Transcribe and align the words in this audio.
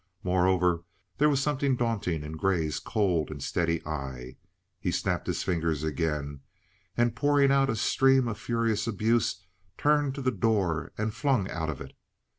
Moreover, 0.23 0.83
there 1.19 1.29
was 1.29 1.43
something 1.43 1.75
daunting 1.75 2.23
in 2.23 2.31
Grey's 2.31 2.79
cold 2.79 3.29
and 3.29 3.39
steady 3.43 3.85
eye. 3.85 4.37
He 4.79 4.89
snapped 4.89 5.27
his 5.27 5.43
fingers 5.43 5.83
again, 5.83 6.39
and, 6.97 7.15
pouring 7.15 7.51
out 7.51 7.69
a 7.69 7.75
stream 7.75 8.27
of 8.27 8.39
furious 8.39 8.87
abuse, 8.87 9.45
turned 9.77 10.15
to 10.15 10.23
the 10.23 10.31
door 10.31 10.91
and 10.97 11.13
flung 11.13 11.47
out 11.51 11.69
of 11.69 11.81
it. 11.81 11.93